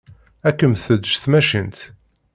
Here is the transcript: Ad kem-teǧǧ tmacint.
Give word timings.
Ad 0.47 0.55
kem-teǧǧ 0.57 1.05
tmacint. 1.17 1.79